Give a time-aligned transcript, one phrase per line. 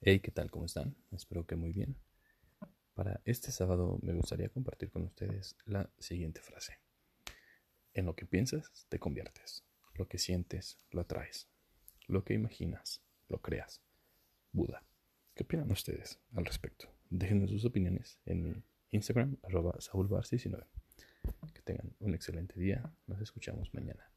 [0.00, 0.48] Hey, ¿qué tal?
[0.48, 0.94] ¿Cómo están?
[1.10, 1.96] Espero que muy bien.
[2.94, 6.78] Para este sábado me gustaría compartir con ustedes la siguiente frase.
[7.94, 9.64] En lo que piensas, te conviertes.
[9.94, 11.48] Lo que sientes, lo atraes.
[12.06, 13.82] Lo que imaginas, lo creas.
[14.52, 14.86] Buda.
[15.34, 16.94] ¿Qué opinan ustedes al respecto?
[17.10, 20.64] Déjenme sus opiniones en mi Instagram, arroba saulbar19.
[21.52, 22.94] Que tengan un excelente día.
[23.08, 24.08] Nos escuchamos mañana.